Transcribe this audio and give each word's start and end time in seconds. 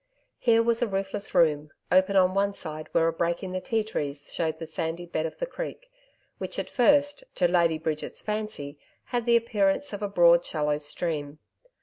Here 0.39 0.63
was 0.63 0.81
a 0.81 0.87
roofless 0.87 1.35
room, 1.35 1.69
open 1.91 2.15
on 2.15 2.33
one 2.33 2.55
side 2.55 2.89
where 2.91 3.07
a 3.07 3.13
break 3.13 3.43
in 3.43 3.51
the 3.51 3.61
ti 3.61 3.83
trees 3.83 4.33
showed 4.33 4.57
the 4.57 4.65
sandy 4.65 5.05
bed 5.05 5.27
of 5.27 5.37
the 5.37 5.45
creek, 5.45 5.91
which, 6.39 6.57
at 6.57 6.71
first, 6.71 7.23
to 7.35 7.47
Lady 7.47 7.77
Bridget's 7.77 8.19
fancy, 8.19 8.79
had 9.13 9.27
the 9.27 9.37
appearance 9.37 9.93
of 9.93 10.01
a 10.01 10.09
broad 10.09 10.43
shallow 10.43 10.79
stream. 10.79 11.37